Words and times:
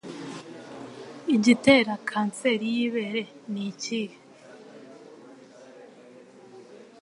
igitera 1.35 1.93
kanseri 2.09 2.65
y'ibere 2.75 3.23
nikihe 3.51 4.17